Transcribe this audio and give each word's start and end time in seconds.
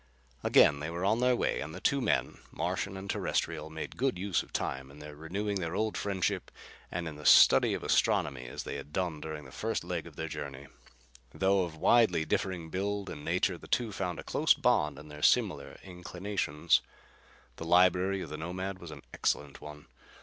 Again 0.43 0.79
they 0.79 0.89
were 0.89 1.05
on 1.05 1.19
their 1.19 1.35
way 1.35 1.59
and 1.59 1.75
the 1.75 1.79
two 1.79 2.01
men, 2.01 2.39
Martian 2.51 2.97
and 2.97 3.07
Terrestrial, 3.07 3.69
made 3.69 3.97
good 3.97 4.17
use 4.17 4.41
of 4.41 4.49
the 4.51 4.57
time 4.57 4.89
in 4.89 4.97
renewing 4.99 5.59
their 5.59 5.75
old 5.75 5.95
friendship 5.95 6.49
and 6.91 7.07
in 7.07 7.17
the 7.17 7.23
study 7.23 7.75
of 7.75 7.83
astronomy 7.83 8.47
as 8.47 8.63
they 8.63 8.77
had 8.77 8.91
done 8.93 9.21
during 9.21 9.45
the 9.45 9.51
first 9.51 9.83
leg 9.83 10.07
of 10.07 10.15
their 10.15 10.27
journey. 10.27 10.65
Though 11.35 11.65
of 11.65 11.77
widely 11.77 12.25
differing 12.25 12.71
build 12.71 13.11
and 13.11 13.23
nature, 13.23 13.59
the 13.59 13.67
two 13.67 13.91
found 13.91 14.17
a 14.17 14.23
close 14.23 14.55
bond 14.55 14.97
in 14.97 15.07
their 15.07 15.21
similar 15.21 15.77
inclinations. 15.83 16.81
The 17.57 17.65
library 17.65 18.21
of 18.23 18.31
the 18.31 18.37
Nomad 18.37 18.79
was 18.79 18.89
an 18.89 19.03
excellent 19.13 19.61
one. 19.61 19.85